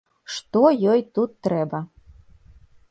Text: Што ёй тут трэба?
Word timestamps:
Што 0.35 0.61
ёй 0.93 1.03
тут 1.19 1.37
трэба? 1.49 1.85